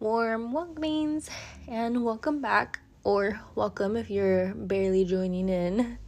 [0.00, 1.28] warm welcomings
[1.66, 5.98] and welcome back, or welcome if you're barely joining in.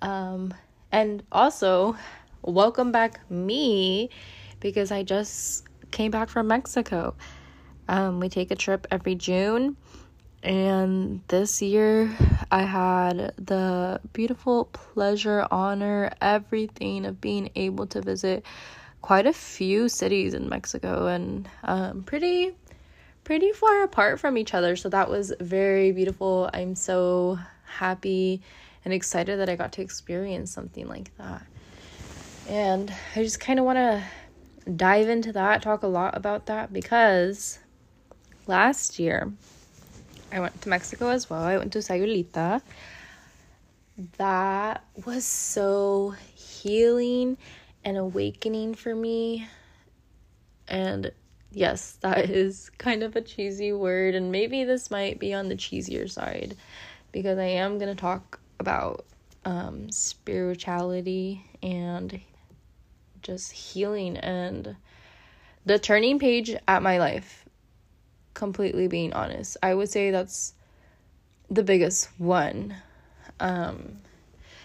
[0.00, 0.54] Um,
[0.92, 1.96] and also,
[2.42, 4.10] welcome back me
[4.60, 7.16] because I just came back from Mexico.
[7.88, 9.76] Um, we take a trip every June,
[10.44, 12.08] and this year
[12.52, 18.44] I had the beautiful pleasure, honor, everything of being able to visit
[19.00, 22.54] quite a few cities in Mexico and um, pretty
[23.32, 24.76] pretty far apart from each other.
[24.76, 26.50] So that was very beautiful.
[26.52, 28.42] I'm so happy
[28.84, 31.42] and excited that I got to experience something like that.
[32.46, 34.04] And I just kind of want to
[34.76, 37.58] dive into that, talk a lot about that because
[38.46, 39.32] last year
[40.30, 41.42] I went to Mexico as well.
[41.42, 42.60] I went to Sayulita.
[44.18, 47.38] That was so healing
[47.82, 49.48] and awakening for me.
[50.68, 51.12] And
[51.52, 55.56] yes, that is kind of a cheesy word, and maybe this might be on the
[55.56, 56.56] cheesier side
[57.12, 59.04] because I am going to talk about
[59.44, 62.20] um, spirituality and
[63.22, 64.76] just healing and
[65.64, 67.44] the turning page at my life.
[68.34, 70.54] Completely being honest, I would say that's
[71.50, 72.74] the biggest one.
[73.40, 73.98] Um,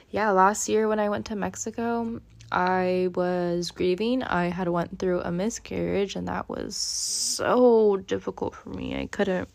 [0.09, 4.23] yeah, last year when I went to Mexico, I was grieving.
[4.23, 8.99] I had went through a miscarriage and that was so difficult for me.
[8.99, 9.49] I couldn't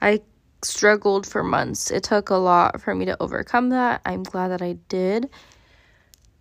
[0.00, 0.20] I
[0.62, 1.90] struggled for months.
[1.90, 4.00] It took a lot for me to overcome that.
[4.04, 5.30] I'm glad that I did.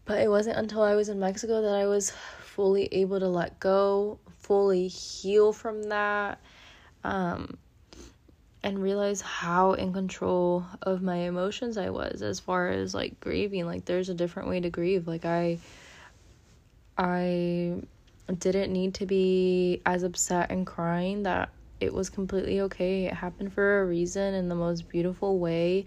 [0.05, 3.59] But it wasn't until I was in Mexico that I was fully able to let
[3.59, 6.39] go, fully heal from that.
[7.03, 7.57] Um
[8.67, 13.65] and realize how in control of my emotions I was as far as like grieving.
[13.65, 15.07] Like there's a different way to grieve.
[15.07, 15.59] Like I
[16.97, 17.81] I
[18.37, 21.47] didn't need to be as upset and crying that
[21.79, 23.05] it was completely okay.
[23.05, 25.85] It happened for a reason in the most beautiful way.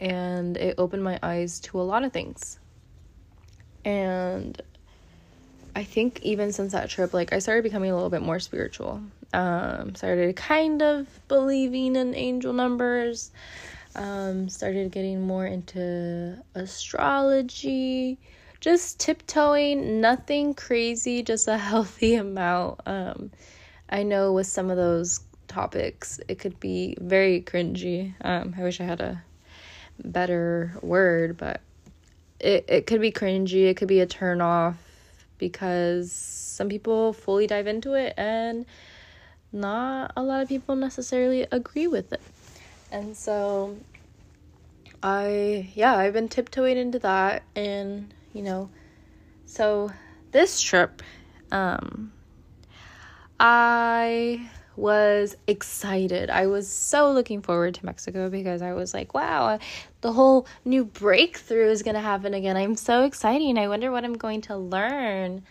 [0.00, 2.58] And it opened my eyes to a lot of things.
[3.84, 4.60] And
[5.76, 9.00] I think even since that trip, like I started becoming a little bit more spiritual.
[9.32, 13.30] Um, started kind of believing in angel numbers.
[13.94, 18.18] Um, started getting more into astrology.
[18.60, 22.80] Just tiptoeing, nothing crazy, just a healthy amount.
[22.86, 23.30] Um,
[23.88, 28.14] I know with some of those topics, it could be very cringy.
[28.22, 29.22] Um, I wish I had a
[30.02, 31.60] better word, but
[32.40, 33.68] it, it could be cringy.
[33.68, 34.76] It could be a turn off
[35.38, 38.64] because some people fully dive into it and
[39.52, 42.20] not a lot of people necessarily agree with it.
[42.90, 43.76] And so
[45.02, 48.70] I yeah, I've been tiptoeing into that and, you know,
[49.46, 49.90] so
[50.30, 51.02] this trip
[51.50, 52.12] um
[53.38, 56.30] I was excited.
[56.30, 59.58] I was so looking forward to Mexico because I was like, wow,
[60.00, 62.56] the whole new breakthrough is going to happen again.
[62.56, 63.58] I'm so excited.
[63.58, 65.42] I wonder what I'm going to learn.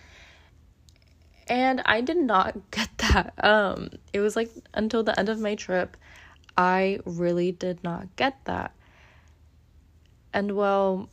[1.52, 3.34] And I did not get that.
[3.44, 5.98] Um it was like until the end of my trip
[6.58, 8.72] I really did not get that.
[10.34, 11.10] And well,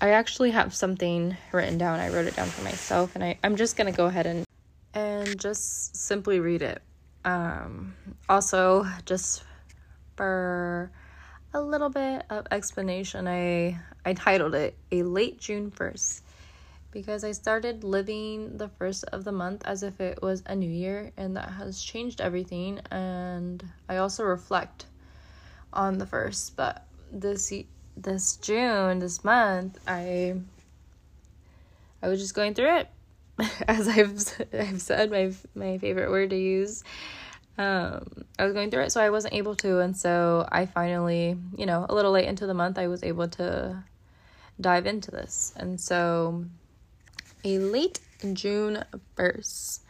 [0.00, 2.00] I actually have something written down.
[2.00, 4.44] I wrote it down for myself and I I'm just to go ahead and
[4.94, 6.80] and just simply read it.
[7.24, 7.94] Um,
[8.28, 9.42] also, just
[10.16, 10.90] for
[11.52, 16.23] a little bit of explanation, I I titled it "A Late June 1st
[16.94, 20.70] because I started living the first of the month as if it was a new
[20.70, 22.80] year, and that has changed everything.
[22.90, 24.86] And I also reflect
[25.72, 27.52] on the first, but this
[27.96, 30.36] this June, this month, I
[32.00, 32.88] I was just going through it
[33.68, 36.84] as I've I've said my my favorite word to use.
[37.58, 41.36] Um, I was going through it, so I wasn't able to, and so I finally,
[41.56, 43.84] you know, a little late into the month, I was able to
[44.60, 46.44] dive into this, and so
[47.44, 48.00] a late
[48.32, 48.84] June
[49.14, 49.82] first.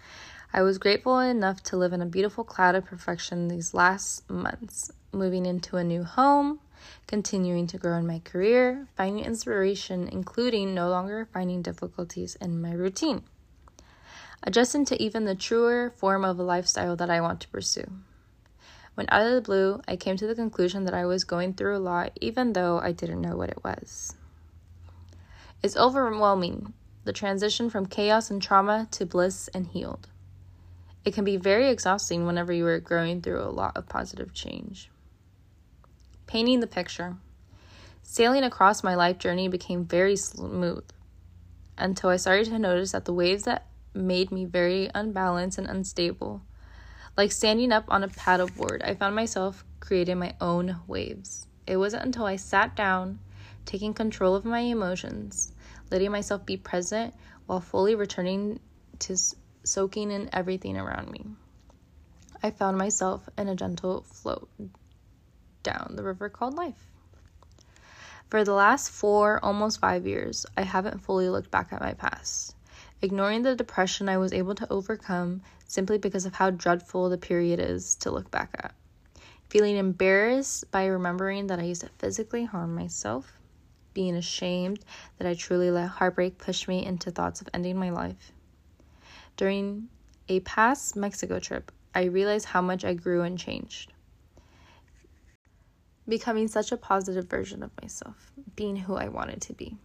[0.53, 4.91] I was grateful enough to live in a beautiful cloud of perfection these last months,
[5.13, 6.61] moving into a new home,
[7.07, 12.73] continuing to grow in my career, finding inspiration, including no longer finding difficulties in my
[12.73, 13.23] routine
[14.45, 17.91] adjusting to even the truer form of a lifestyle that I want to pursue.
[18.95, 21.77] When out of the blue, I came to the conclusion that I was going through
[21.77, 24.15] a lot, even though I didn't know what it was.
[25.63, 26.75] It's overwhelming,
[27.05, 30.09] the transition from chaos and trauma to bliss and healed.
[31.05, 34.91] It can be very exhausting whenever you are going through a lot of positive change.
[36.27, 37.17] Painting the picture.
[38.03, 40.85] Sailing across my life journey became very smooth
[41.77, 46.43] until I started to notice that the waves that made me very unbalanced and unstable.
[47.17, 51.47] Like standing up on a paddleboard, I found myself creating my own waves.
[51.67, 53.19] It wasn't until I sat down,
[53.65, 55.54] taking control of my emotions,
[55.91, 57.15] letting myself be present
[57.47, 58.61] while fully returning
[59.01, 59.17] to
[59.65, 61.27] soaking in everything around me.
[62.43, 64.49] I found myself in a gentle float
[65.63, 66.87] down the river called life.
[68.29, 72.57] For the last four, almost five years, I haven't fully looked back at my past,
[73.01, 77.61] ignoring the depression I was able to overcome simply because of how dreadful the period
[77.61, 78.75] is to look back at.
[79.49, 83.39] Feeling embarrassed by remembering that I used to physically harm myself,
[83.95, 84.81] being ashamed
[85.19, 88.33] that I truly let heartbreak push me into thoughts of ending my life.
[89.37, 89.89] During
[90.29, 93.93] a past Mexico trip, I realized how much I grew and changed.
[96.09, 99.77] Becoming such a positive version of myself, being who I wanted to be.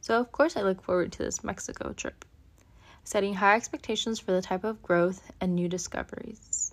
[0.00, 2.24] So, of course, I look forward to this Mexico trip,
[3.02, 6.72] setting high expectations for the type of growth and new discoveries.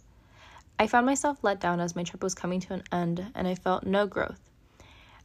[0.77, 3.56] I found myself let down as my trip was coming to an end and I
[3.56, 4.39] felt no growth.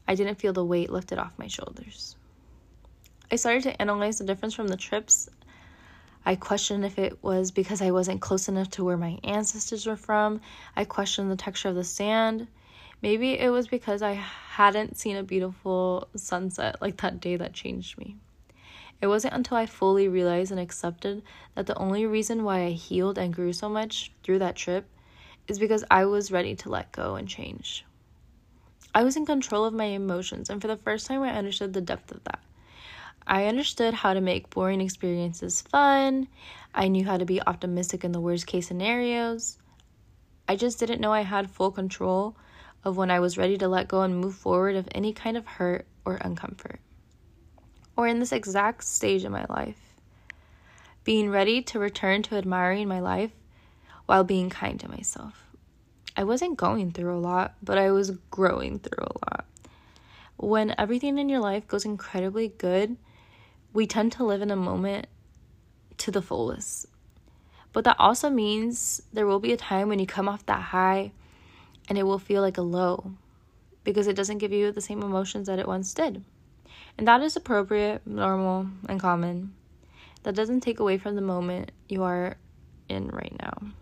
[0.09, 2.17] I didn't feel the weight lifted off my shoulders.
[3.31, 5.29] I started to analyze the difference from the trips
[6.29, 9.97] I questioned if it was because I wasn't close enough to where my ancestors were
[9.97, 10.43] from.
[10.77, 12.49] I questioned the texture of the sand.
[13.01, 17.97] Maybe it was because I hadn't seen a beautiful sunset like that day that changed
[17.97, 18.17] me.
[19.01, 21.23] It wasn't until I fully realized and accepted
[21.55, 24.87] that the only reason why I healed and grew so much through that trip
[25.47, 27.87] is because I was ready to let go and change.
[28.99, 31.81] I was in control of my emotions, and for the first time, I understood the
[31.81, 32.41] depth of that.
[33.29, 36.27] I understood how to make boring experiences fun.
[36.75, 39.57] I knew how to be optimistic in the worst case scenarios.
[40.49, 42.37] I just didn't know I had full control
[42.83, 45.47] of when I was ready to let go and move forward of any kind of
[45.47, 46.79] hurt or uncomfort.
[47.97, 49.95] Or in this exact stage of my life,
[51.05, 53.31] being ready to return to admiring my life
[54.07, 55.48] while being kind to myself.
[56.19, 59.47] I wasn't going through a lot, but I was growing through a lot.
[60.37, 62.97] When everything in your life goes incredibly good,
[63.73, 65.07] we tend to live in a moment
[65.99, 66.87] to the fullest.
[67.73, 71.13] But that also means there will be a time when you come off that high
[71.89, 73.13] and it will feel like a low
[73.85, 76.25] because it doesn't give you the same emotions that it once did.
[76.99, 79.55] And that is appropriate, normal, and common.
[80.25, 82.39] That doesn't take away from the moment you are
[82.89, 83.73] in right now.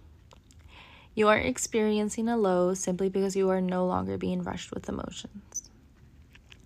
[1.17, 5.71] You aren't experiencing a low simply because you are no longer being rushed with emotions.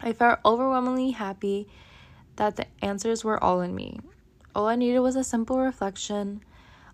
[0.02, 1.68] I felt overwhelmingly happy
[2.34, 4.00] that the answers were all in me.
[4.52, 6.42] All I needed was a simple reflection,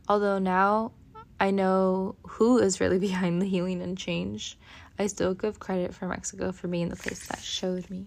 [0.07, 0.93] although now
[1.41, 4.59] I know who is really behind the healing and change.
[4.99, 8.05] I still give credit for Mexico for being the place that showed me.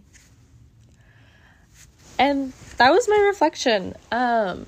[2.19, 3.95] And that was my reflection.
[4.11, 4.67] Um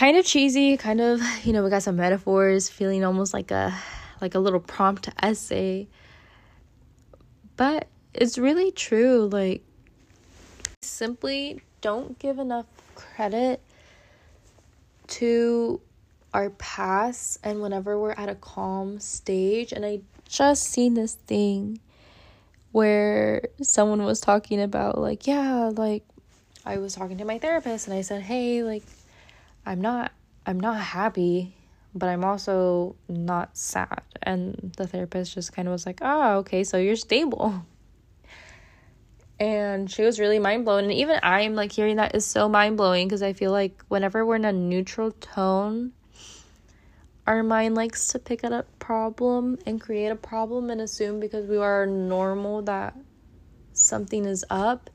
[0.00, 3.74] kind of cheesy, kind of, you know, we got some metaphors, feeling almost like a
[4.20, 5.86] like a little prompt essay.
[7.56, 9.62] But it's really true like
[10.82, 13.60] simply don't give enough credit
[15.06, 15.80] to
[16.32, 21.78] our past and whenever we're at a calm stage and i just seen this thing
[22.72, 26.04] where someone was talking about like yeah like
[26.64, 28.82] i was talking to my therapist and i said hey like
[29.66, 30.12] i'm not
[30.46, 31.54] i'm not happy
[31.94, 34.02] but i'm also not sad.
[34.22, 37.64] And the therapist just kind of was like oh okay so you're stable.
[39.38, 42.76] And she was really mind blown and even i'm like hearing that is so mind
[42.76, 45.92] blowing because i feel like whenever we're in a neutral tone
[47.26, 51.46] our mind likes to pick at a problem and create a problem and assume because
[51.46, 52.94] we are normal that
[53.72, 54.90] something is up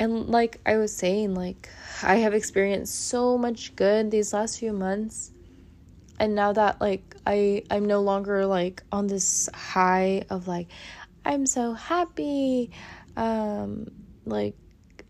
[0.00, 1.68] and like i was saying like
[2.02, 5.30] i have experienced so much good these last few months
[6.18, 10.66] and now that like i i'm no longer like on this high of like
[11.24, 12.70] I'm so happy.
[13.16, 13.90] Um,
[14.24, 14.54] like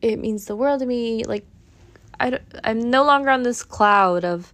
[0.03, 1.25] it means the world to me.
[1.25, 1.47] Like
[2.19, 4.53] I I'm no longer on this cloud of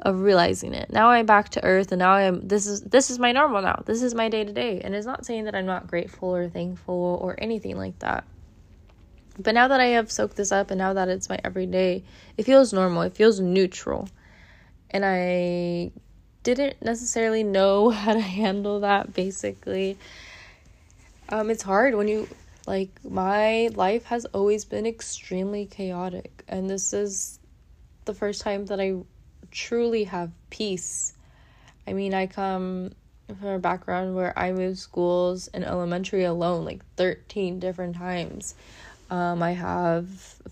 [0.00, 0.92] of realizing it.
[0.92, 3.82] Now I'm back to earth and now I'm this is this is my normal now.
[3.86, 4.80] This is my day to day.
[4.80, 8.24] And it's not saying that I'm not grateful or thankful or anything like that.
[9.38, 12.04] But now that I have soaked this up and now that it's my everyday,
[12.36, 13.02] it feels normal.
[13.02, 14.08] It feels neutral.
[14.90, 15.90] And I
[16.42, 19.96] didn't necessarily know how to handle that basically
[21.32, 22.28] um, it's hard when you
[22.66, 27.40] like my life has always been extremely chaotic and this is
[28.04, 28.96] the first time that I
[29.50, 31.14] truly have peace.
[31.86, 32.92] I mean, I come
[33.28, 38.54] from a background where I moved schools in elementary alone like 13 different times.
[39.12, 40.08] Um, I have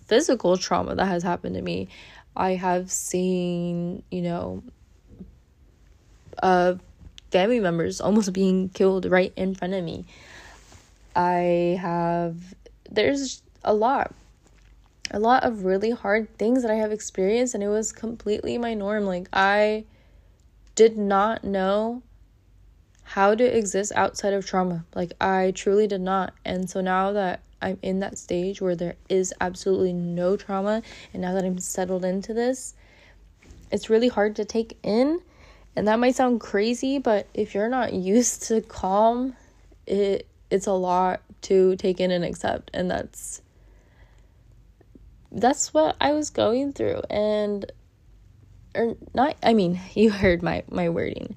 [0.06, 1.88] physical trauma that has happened to me.
[2.36, 4.62] I have seen, you know,
[6.42, 6.82] of
[7.30, 10.04] family members almost being killed right in front of me.
[11.16, 12.36] I have,
[12.90, 14.14] there's a lot,
[15.10, 18.74] a lot of really hard things that I have experienced, and it was completely my
[18.74, 19.06] norm.
[19.06, 19.86] Like, I
[20.74, 22.02] did not know
[23.04, 24.84] how to exist outside of trauma.
[24.94, 26.34] Like, I truly did not.
[26.44, 31.22] And so now that I'm in that stage where there is absolutely no trauma, and
[31.22, 32.74] now that I'm settled into this,
[33.70, 35.20] it's really hard to take in.
[35.76, 39.36] And that might sound crazy, but if you're not used to calm,
[39.86, 42.70] it it's a lot to take in and accept.
[42.74, 43.40] And that's
[45.30, 47.02] that's what I was going through.
[47.08, 47.70] And
[48.74, 51.36] or not I mean, you heard my my wording.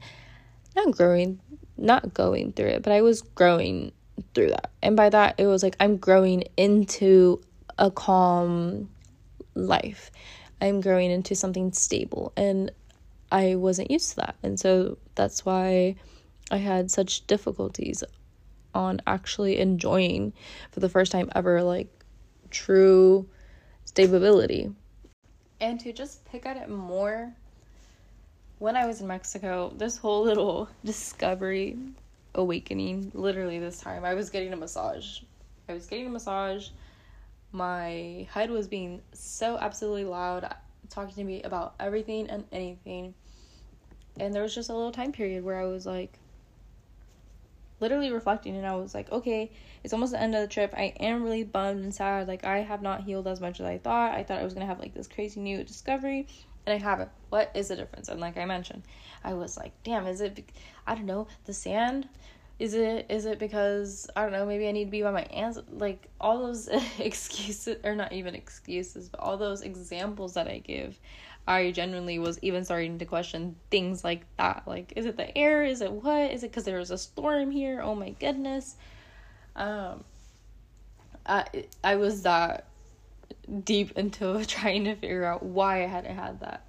[0.75, 1.39] Not growing
[1.77, 3.91] not going through it, but I was growing
[4.33, 4.71] through that.
[4.81, 7.41] And by that, it was like I'm growing into
[7.77, 8.89] a calm
[9.55, 10.11] life.
[10.61, 12.33] I'm growing into something stable.
[12.37, 12.71] And
[13.31, 14.35] I wasn't used to that.
[14.43, 15.95] And so that's why
[16.51, 18.03] I had such difficulties
[18.75, 20.33] on actually enjoying
[20.71, 21.87] for the first time ever like
[22.49, 23.27] true
[23.85, 24.71] stability.
[25.59, 27.33] And to just pick at it more
[28.59, 31.77] when I was in Mexico, this whole little discovery
[32.35, 34.03] awakening literally this time.
[34.05, 35.19] I was getting a massage.
[35.69, 36.69] I was getting a massage.
[37.51, 40.53] My head was being so absolutely loud,
[40.89, 43.13] talking to me about everything and anything.
[44.19, 46.19] And there was just a little time period where I was like,
[47.79, 49.51] literally reflecting, and I was like, okay,
[49.83, 50.73] it's almost the end of the trip.
[50.75, 52.27] I am really bummed and sad.
[52.27, 54.13] Like, I have not healed as much as I thought.
[54.13, 56.27] I thought I was gonna have like this crazy new discovery,
[56.65, 57.09] and I haven't.
[57.29, 58.09] What is the difference?
[58.09, 58.83] And like I mentioned,
[59.23, 60.43] I was like, damn, is it?
[60.87, 61.27] I don't know.
[61.45, 62.07] The sand.
[62.59, 63.07] Is it?
[63.09, 64.45] Is it because I don't know?
[64.45, 65.59] Maybe I need to be by my aunts.
[65.71, 66.67] Like all those
[66.99, 70.99] excuses, or not even excuses, but all those examples that I give.
[71.45, 74.63] I genuinely was even starting to question things like that.
[74.65, 75.65] Like, is it the air?
[75.65, 76.31] Is it what?
[76.31, 77.81] Is it because there was a storm here?
[77.81, 78.75] Oh my goodness.
[79.55, 80.03] Um,
[81.25, 81.45] I
[81.83, 82.67] I was that
[83.63, 86.65] deep into trying to figure out why I hadn't had that.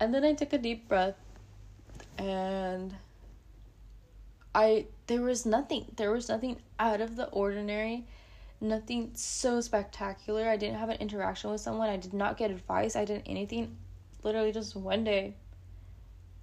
[0.00, 1.16] And then I took a deep breath
[2.18, 2.94] and
[4.54, 5.86] I there was nothing.
[5.96, 8.06] There was nothing out of the ordinary.
[8.60, 10.48] Nothing so spectacular.
[10.48, 11.88] I didn't have an interaction with someone.
[11.88, 12.96] I did not get advice.
[12.96, 13.76] I didn't anything.
[14.22, 15.34] Literally just one day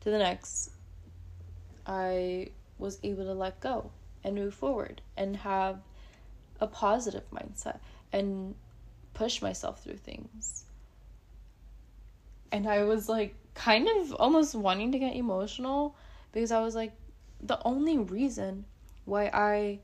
[0.02, 0.72] to the next
[1.86, 3.92] I was able to let go
[4.24, 5.80] and move forward and have
[6.60, 7.80] a positive mindset
[8.14, 8.56] and
[9.22, 10.66] push myself through things.
[12.52, 15.96] And I was like kind of almost wanting to get emotional
[16.32, 16.94] because I was like
[17.40, 18.66] the only reason
[19.06, 19.80] why I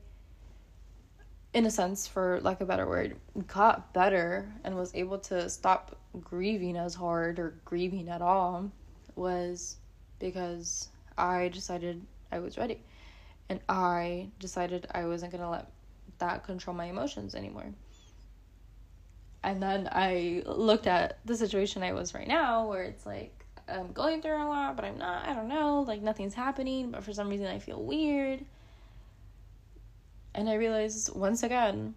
[1.54, 3.16] in a sense for lack of a better word
[3.46, 8.68] got better and was able to stop grieving as hard or grieving at all
[9.14, 9.76] was
[10.18, 12.80] because I decided I was ready
[13.48, 15.70] and I decided I wasn't going to let
[16.18, 17.72] that control my emotions anymore
[19.48, 23.32] and then I looked at the situation I was right now where it's like
[23.66, 27.02] I'm going through a lot, but I'm not, I don't know, like nothing's happening, but
[27.02, 28.44] for some reason I feel weird.
[30.34, 31.94] And I realized once again,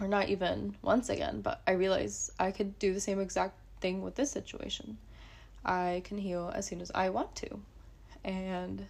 [0.00, 4.00] or not even once again, but I realized I could do the same exact thing
[4.00, 4.96] with this situation.
[5.62, 7.60] I can heal as soon as I want to.
[8.24, 8.86] And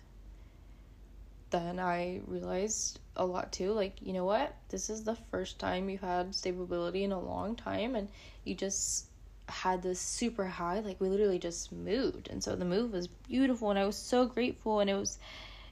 [1.50, 3.72] then I realized a lot too.
[3.72, 4.54] Like, you know what?
[4.68, 8.08] This is the first time you've had stability in a long time and
[8.44, 9.06] you just
[9.48, 12.28] had this super high like we literally just moved.
[12.28, 15.18] And so the move was beautiful and I was so grateful and it was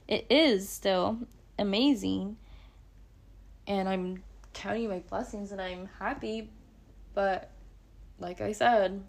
[0.07, 1.17] it is still
[1.57, 2.37] amazing.
[3.67, 4.23] And I'm
[4.53, 6.49] counting my blessings and I'm happy.
[7.13, 7.51] But
[8.19, 9.03] like I said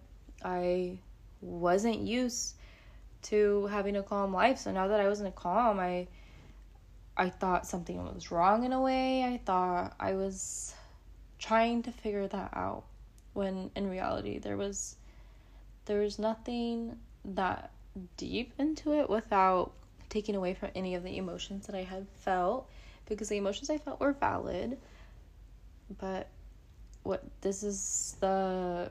[0.45, 0.99] I
[1.41, 2.55] wasn't used
[3.21, 4.59] to having a calm life.
[4.59, 6.07] So now that I was in a calm I
[7.19, 9.25] I thought something was wrong in a way.
[9.25, 10.75] I thought I was
[11.39, 12.85] trying to figure that out
[13.33, 14.97] when in reality there was
[15.87, 17.73] there was nothing that
[18.17, 19.73] deep into it without
[20.09, 22.69] taking away from any of the emotions that I had felt
[23.07, 24.79] because the emotions I felt were valid.
[25.99, 26.29] But
[27.03, 28.91] what this is the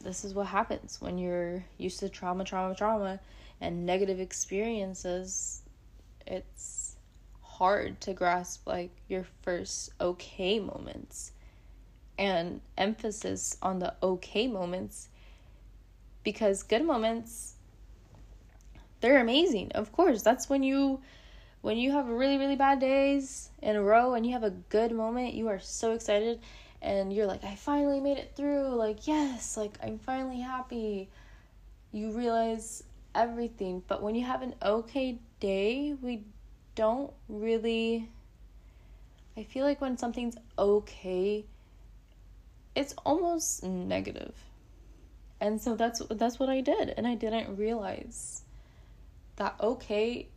[0.00, 3.20] this is what happens when you're used to trauma, trauma, trauma
[3.60, 5.62] and negative experiences.
[6.26, 6.85] It's
[7.58, 11.32] hard to grasp like your first okay moments.
[12.18, 15.08] And emphasis on the okay moments
[16.24, 17.54] because good moments
[19.00, 20.22] they're amazing of course.
[20.22, 21.00] That's when you
[21.60, 24.92] when you have really really bad days in a row and you have a good
[24.92, 26.40] moment you are so excited
[26.80, 31.08] and you're like i finally made it through like yes like i'm finally happy.
[31.92, 32.84] You realize
[33.14, 33.82] everything.
[33.88, 36.24] But when you have an okay day, we
[36.76, 38.08] don't really.
[39.36, 41.44] I feel like when something's okay,
[42.76, 44.34] it's almost negative.
[45.40, 48.42] And so that's that's what I did and I didn't realize
[49.36, 50.28] that okay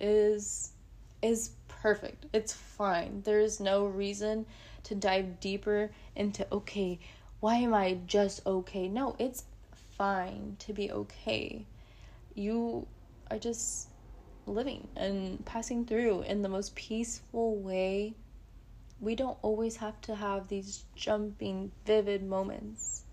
[0.00, 0.72] is
[1.20, 2.26] is perfect.
[2.32, 3.22] It's fine.
[3.24, 4.46] There is no reason
[4.84, 6.98] to dive deeper into okay,
[7.40, 8.88] why am I just okay?
[8.88, 9.44] No, it's
[9.96, 11.66] fine to be okay.
[12.34, 12.86] You
[13.30, 13.88] are just
[14.46, 18.14] living and passing through in the most peaceful way.
[19.00, 23.04] We don't always have to have these jumping, vivid moments.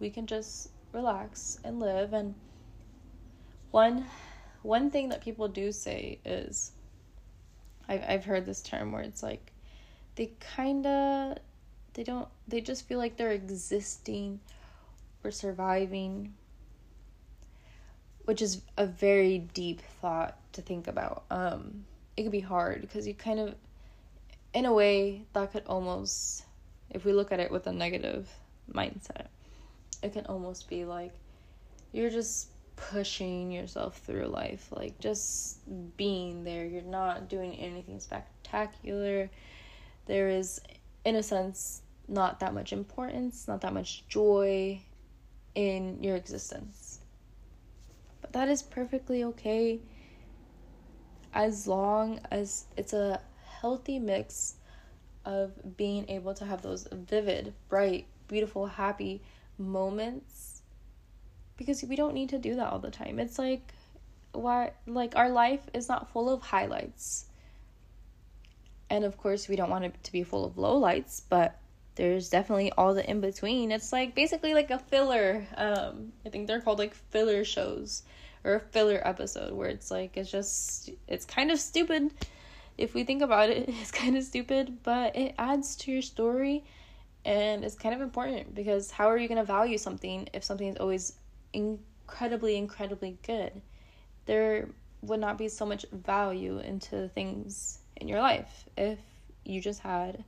[0.00, 2.34] We can just relax and live and
[3.70, 4.06] one
[4.62, 6.72] one thing that people do say is
[7.88, 9.52] I've I've heard this term where it's like
[10.14, 11.38] they kind of
[11.94, 14.40] they don't they just feel like they're existing
[15.24, 16.34] or surviving
[18.24, 21.84] which is a very deep thought to think about um
[22.16, 23.54] it could be hard because you kind of
[24.52, 26.44] in a way that could almost
[26.90, 28.28] if we look at it with a negative
[28.72, 29.26] mindset
[30.02, 31.12] it can almost be like
[31.92, 35.58] you're just pushing yourself through life, like just
[35.96, 36.66] being there.
[36.66, 39.30] You're not doing anything spectacular.
[40.06, 40.60] There is,
[41.04, 44.80] in a sense, not that much importance, not that much joy
[45.54, 46.83] in your existence.
[48.34, 49.78] That is perfectly okay
[51.32, 53.20] as long as it's a
[53.60, 54.56] healthy mix
[55.24, 59.22] of being able to have those vivid, bright, beautiful, happy
[59.56, 60.62] moments
[61.56, 63.20] because we don't need to do that all the time.
[63.20, 63.72] It's like
[64.32, 67.26] why like our life is not full of highlights.
[68.90, 71.56] And of course, we don't want it to be full of lowlights, but
[71.94, 73.70] there's definitely all the in between.
[73.70, 75.46] It's like basically like a filler.
[75.56, 78.02] Um, I think they're called like filler shows
[78.44, 82.12] or a filler episode where it's like it's just it's kind of stupid
[82.76, 83.68] if we think about it.
[83.80, 86.64] It's kind of stupid, but it adds to your story
[87.24, 90.68] and it's kind of important because how are you going to value something if something
[90.68, 91.14] is always
[91.52, 93.62] incredibly, incredibly good,
[94.26, 94.68] there
[95.02, 98.98] would not be so much value into things in your life if
[99.44, 100.24] you just had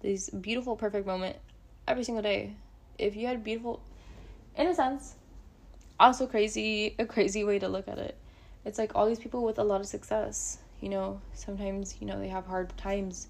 [0.00, 1.36] these beautiful, perfect moment
[1.86, 2.54] every single day.
[2.98, 3.80] If you had beautiful,
[4.56, 5.14] in a sense,
[5.98, 8.16] also crazy, a crazy way to look at it.
[8.64, 12.18] It's like all these people with a lot of success, you know, sometimes, you know,
[12.18, 13.28] they have hard times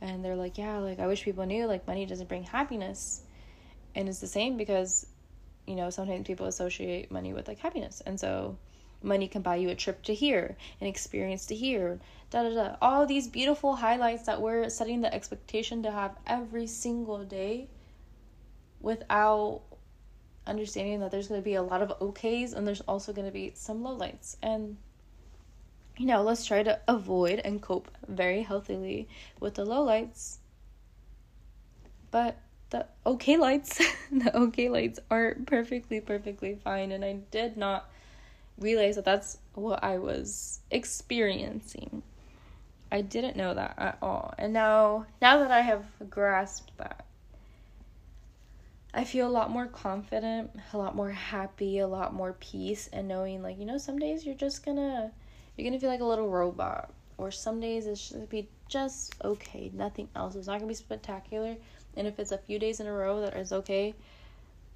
[0.00, 3.22] and they're like, yeah, like I wish people knew like money doesn't bring happiness.
[3.94, 5.06] And it's the same because
[5.66, 8.02] you know, sometimes people associate money with like happiness.
[8.06, 8.56] And so
[9.02, 11.98] money can buy you a trip to here, an experience to here,
[12.30, 12.76] da da da.
[12.80, 17.68] All these beautiful highlights that we're setting the expectation to have every single day
[18.80, 19.62] without
[20.46, 23.32] understanding that there's going to be a lot of okays and there's also going to
[23.32, 24.36] be some lowlights.
[24.42, 24.76] And
[25.96, 29.08] you know, let's try to avoid and cope very healthily
[29.40, 30.38] with the lowlights.
[32.10, 32.36] But
[32.70, 33.78] the okay lights
[34.10, 37.88] the okay lights are perfectly perfectly fine and i did not
[38.58, 42.02] realize that that's what i was experiencing
[42.90, 47.05] i didn't know that at all and now now that i have grasped that
[48.96, 53.06] i feel a lot more confident a lot more happy a lot more peace and
[53.06, 55.12] knowing like you know some days you're just gonna
[55.56, 59.70] you're gonna feel like a little robot or some days it's gonna be just okay
[59.72, 61.56] nothing else it's not gonna be spectacular
[61.96, 63.94] and if it's a few days in a row that is okay,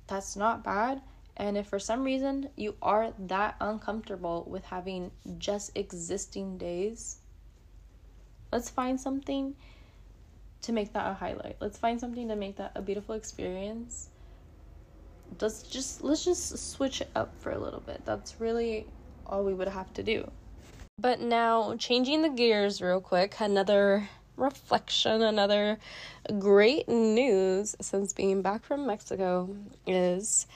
[0.07, 1.03] that's not bad.
[1.37, 7.19] And if for some reason you are that uncomfortable with having just existing days,
[8.51, 9.55] let's find something
[10.63, 11.57] to make that a highlight.
[11.61, 14.10] Let's find something to make that a beautiful experience.
[15.41, 18.03] Let's just let's just switch it up for a little bit.
[18.05, 18.87] That's really
[19.27, 20.31] all we would have to do.
[20.99, 25.79] But now changing the gears real quick, another reflection, another
[26.39, 29.55] great news since being back from Mexico
[29.87, 30.47] is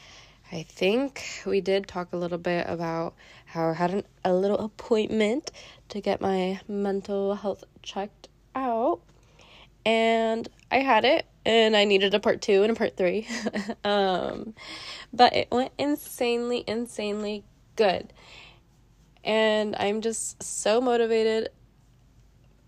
[0.53, 3.15] I think we did talk a little bit about
[3.47, 5.51] how I had an, a little appointment
[5.89, 9.01] to get my mental health checked out.
[9.87, 13.27] And I had it, and I needed a part two and a part three.
[13.85, 14.55] um,
[15.13, 17.45] but it went insanely, insanely
[17.77, 18.13] good.
[19.23, 21.51] And I'm just so motivated,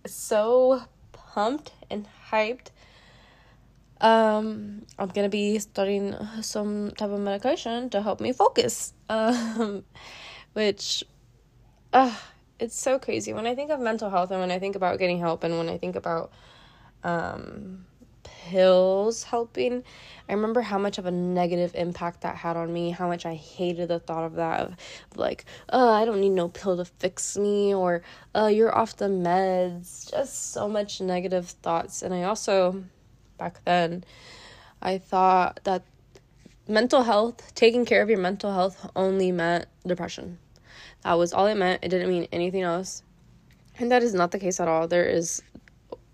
[0.07, 2.69] so pumped and hyped.
[4.01, 8.93] Um, I'm gonna be starting some type of medication to help me focus.
[9.09, 9.85] Um,
[10.53, 11.05] which,
[11.93, 12.13] uh,
[12.59, 15.21] it's so crazy when I think of mental health and when I think about getting
[15.21, 16.33] help and when I think about
[17.07, 17.87] um
[18.25, 19.83] pills helping.
[20.29, 23.35] I remember how much of a negative impact that had on me, how much I
[23.35, 24.77] hated the thought of that of
[25.15, 28.03] like, oh, I don't need no pill to fix me or
[28.35, 30.11] uh you're off the meds.
[30.11, 32.03] Just so much negative thoughts.
[32.03, 32.85] And I also
[33.39, 34.05] back then
[34.83, 35.83] I thought that
[36.69, 40.39] mental health, taking care of your mental health only meant depression.
[41.03, 41.85] That was all it meant.
[41.85, 43.03] It didn't mean anything else.
[43.79, 44.89] And that is not the case at all.
[44.89, 45.43] There is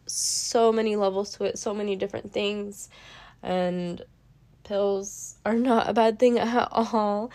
[0.07, 2.88] so many levels to it, so many different things.
[3.43, 4.03] And
[4.65, 7.31] pills are not a bad thing at all.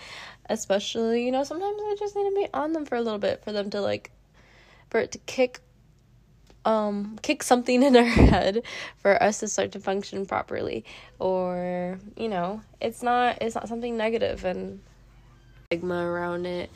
[0.50, 3.44] Especially, you know, sometimes I just need to be on them for a little bit
[3.44, 4.12] for them to like
[4.90, 5.60] for it to kick
[6.68, 8.62] um kick something in our head
[8.98, 10.84] for us to start to function properly
[11.18, 14.82] or you know it's not it's not something negative and
[15.68, 16.70] stigma around it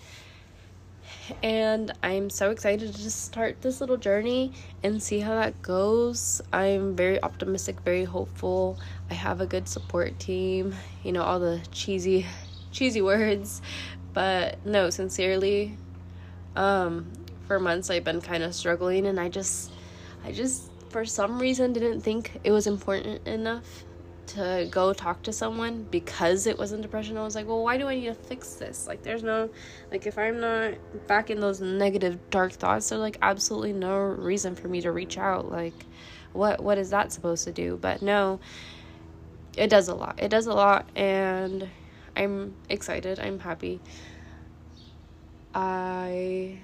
[1.43, 6.41] and I'm so excited to just start this little journey and see how that goes.
[6.53, 8.77] I'm very optimistic, very hopeful.
[9.09, 12.25] I have a good support team, you know, all the cheesy
[12.71, 13.61] cheesy words,
[14.13, 15.77] but no, sincerely
[16.55, 17.11] um
[17.47, 19.71] for months I've been kind of struggling and I just
[20.23, 23.85] I just for some reason didn't think it was important enough
[24.35, 27.17] to go talk to someone because it wasn't depression.
[27.17, 28.87] I was like, well, why do I need to fix this?
[28.87, 29.49] Like, there's no,
[29.91, 30.73] like, if I'm not
[31.07, 35.17] back in those negative, dark thoughts, there's like absolutely no reason for me to reach
[35.17, 35.51] out.
[35.51, 35.85] Like,
[36.33, 37.77] what what is that supposed to do?
[37.81, 38.39] But no,
[39.57, 40.19] it does a lot.
[40.21, 41.69] It does a lot, and
[42.15, 43.19] I'm excited.
[43.19, 43.79] I'm happy.
[45.53, 46.59] I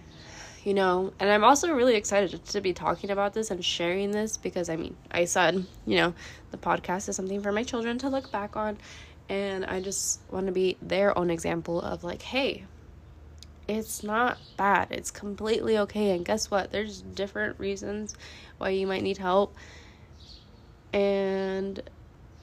[0.67, 1.13] you know?
[1.17, 4.75] And i'm also really excited to be talking about this and sharing this because i
[4.75, 6.13] mean i said you know
[6.51, 8.77] the podcast is something for my children to look back on.
[9.29, 12.65] And i just want to be their own example of like hey
[13.69, 14.87] it's not bad.
[14.91, 16.11] It's completely okay.
[16.11, 16.71] And guess what?
[16.71, 18.15] There's different reasons
[18.59, 19.55] why you might need help.
[20.93, 21.81] And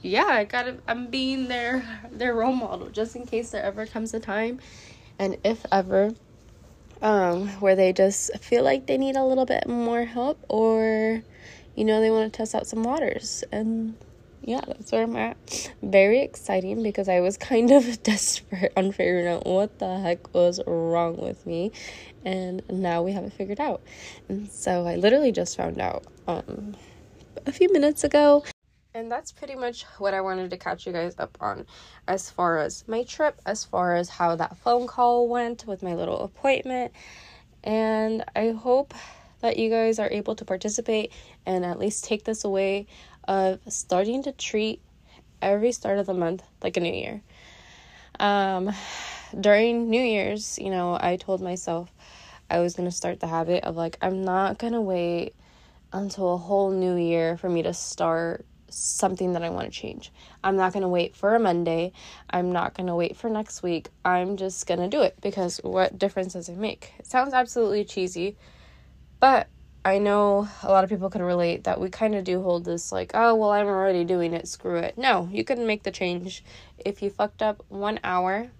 [0.03, 1.83] yeah i gotta i'm being their
[2.13, 4.61] their role model just in case there ever comes a time.
[5.19, 6.13] And if ever
[7.03, 11.23] um, where they just feel like they need a little bit more help or,
[11.75, 13.45] you know, they want to test out some waters.
[13.53, 13.97] And
[14.43, 15.73] yeah, that's where I'm at.
[15.83, 20.61] Very exciting because I was kind of desperate on figuring out what the heck was
[20.67, 21.73] wrong with me.
[22.25, 23.83] And now we have it figured out.
[24.29, 26.75] And so I literally just found out um,
[27.47, 28.45] a few minutes ago.
[28.97, 31.67] And that's pretty much what I wanted to catch you guys up on
[32.07, 35.95] as far as my trip, as far as how that phone call went with my
[35.95, 36.93] little appointment.
[37.65, 38.95] And I hope
[39.41, 41.11] that you guys are able to participate
[41.45, 42.87] and at least take this away
[43.27, 44.81] of starting to treat
[45.43, 47.21] every start of the month like a new year.
[48.21, 48.71] Um,
[49.41, 51.91] during New Year's, you know, I told myself
[52.49, 55.35] I was going to start the habit of like, I'm not going to wait
[55.93, 60.13] until a whole new year for me to start something that I want to change.
[60.43, 61.93] I'm not going to wait for a Monday.
[62.31, 63.89] I'm not going to wait for next week.
[64.05, 66.93] I'm just going to do it because what difference does it make?
[66.99, 68.37] It sounds absolutely cheesy,
[69.21, 69.49] but
[69.85, 72.91] I know a lot of people can relate that we kind of do hold this
[72.91, 74.97] like, oh, well, I'm already doing it, screw it.
[74.97, 76.43] No, you can make the change.
[76.79, 78.51] If you fucked up one hour,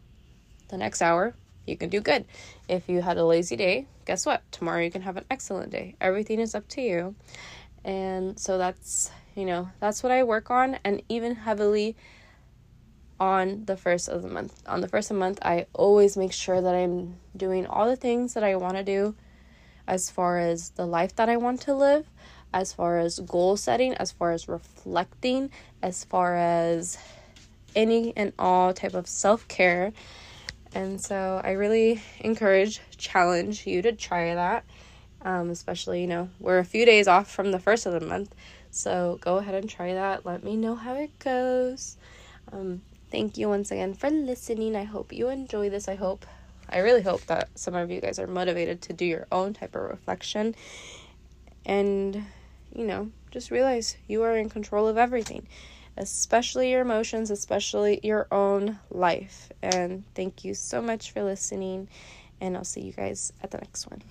[0.69, 1.35] the next hour,
[1.67, 2.27] you can do good.
[2.69, 4.43] If you had a lazy day, guess what?
[4.53, 5.97] Tomorrow you can have an excellent day.
[5.99, 7.15] Everything is up to you.
[7.85, 11.97] And so that's you know, that's what I work on, and even heavily
[13.21, 14.63] on the first of the month.
[14.67, 17.97] On the first of the month, I always make sure that I'm doing all the
[17.97, 19.15] things that I want to do
[19.87, 22.07] as far as the life that I want to live,
[22.53, 25.51] as far as goal setting, as far as reflecting,
[25.83, 26.99] as far as
[27.75, 29.93] any and all type of self care.
[30.75, 34.65] And so I really encourage, challenge you to try that.
[35.23, 38.35] Um, especially, you know, we're a few days off from the first of the month.
[38.75, 40.27] So go ahead and try that.
[40.27, 41.97] Let me know how it goes.
[42.53, 44.75] Um, thank you once again for listening.
[44.75, 45.87] I hope you enjoy this.
[45.87, 46.27] I hope,
[46.69, 49.77] I really hope that some of you guys are motivated to do your own type
[49.77, 50.57] of reflection
[51.65, 52.25] and,
[52.75, 55.47] you know, just realize you are in control of everything,
[55.97, 59.53] especially your emotions, especially your own life.
[59.63, 61.89] And thank you so much for listening,
[62.41, 64.03] and I'll see you guys at the next one.